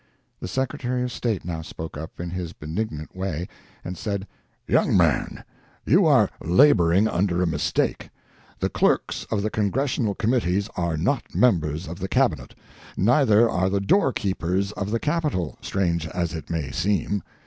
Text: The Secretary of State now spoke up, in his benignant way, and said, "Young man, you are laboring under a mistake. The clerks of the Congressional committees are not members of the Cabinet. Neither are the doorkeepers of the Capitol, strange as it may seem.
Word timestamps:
The 0.39 0.47
Secretary 0.47 1.03
of 1.03 1.11
State 1.11 1.45
now 1.45 1.61
spoke 1.61 1.95
up, 1.95 2.19
in 2.19 2.31
his 2.31 2.53
benignant 2.53 3.15
way, 3.15 3.47
and 3.85 3.95
said, 3.95 4.25
"Young 4.67 4.97
man, 4.97 5.43
you 5.85 6.07
are 6.07 6.27
laboring 6.43 7.07
under 7.07 7.39
a 7.39 7.45
mistake. 7.45 8.09
The 8.61 8.67
clerks 8.69 9.25
of 9.25 9.43
the 9.43 9.51
Congressional 9.51 10.15
committees 10.15 10.69
are 10.75 10.97
not 10.97 11.35
members 11.35 11.87
of 11.87 11.99
the 11.99 12.07
Cabinet. 12.07 12.55
Neither 12.97 13.47
are 13.47 13.69
the 13.69 13.79
doorkeepers 13.79 14.71
of 14.71 14.89
the 14.89 14.99
Capitol, 14.99 15.59
strange 15.61 16.07
as 16.07 16.33
it 16.33 16.49
may 16.49 16.71
seem. 16.71 17.21